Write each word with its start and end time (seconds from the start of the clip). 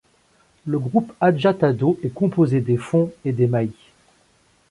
Le 0.65 0.79
groupe 0.79 1.13
Adja-Tado 1.21 1.99
est 2.03 2.09
composé 2.11 2.59
des 2.59 2.75
Fon 2.77 3.11
et 3.23 3.31
des 3.33 3.45
Mahi. 3.45 3.69